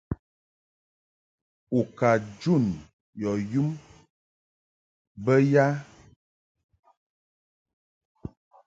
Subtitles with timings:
[1.79, 2.09] U ka
[2.39, 2.65] jun
[3.21, 3.69] yɔ yum
[5.23, 5.65] bə ya?